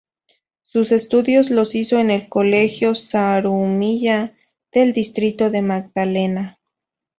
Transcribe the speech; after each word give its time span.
Sus 0.63 0.91
estudios 0.91 1.51
los 1.51 1.75
hizo 1.75 1.99
en 1.99 2.09
el 2.09 2.27
colegio 2.27 2.95
"Zarumilla" 2.95 4.35
del 4.71 4.93
Distrito 4.93 5.51
de 5.51 5.61
Magdalena. 5.61 6.59